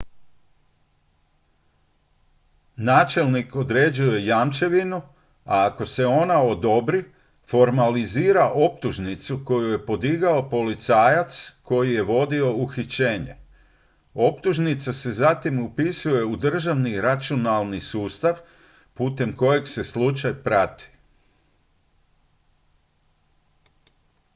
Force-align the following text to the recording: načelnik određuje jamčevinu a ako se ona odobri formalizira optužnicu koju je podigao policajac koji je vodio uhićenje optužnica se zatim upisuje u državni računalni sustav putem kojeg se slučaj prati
načelnik 2.77 3.55
određuje 3.55 4.25
jamčevinu 4.25 5.01
a 5.45 5.65
ako 5.65 5.85
se 5.85 6.05
ona 6.05 6.41
odobri 6.43 7.03
formalizira 7.49 8.51
optužnicu 8.53 9.39
koju 9.45 9.69
je 9.71 9.85
podigao 9.85 10.49
policajac 10.49 11.53
koji 11.63 11.93
je 11.93 12.03
vodio 12.03 12.53
uhićenje 12.53 13.35
optužnica 14.13 14.93
se 14.93 15.11
zatim 15.11 15.59
upisuje 15.65 16.25
u 16.25 16.35
državni 16.35 17.01
računalni 17.01 17.81
sustav 17.81 18.33
putem 18.93 19.35
kojeg 19.35 19.67
se 19.67 19.83
slučaj 19.83 20.33
prati 20.33 20.89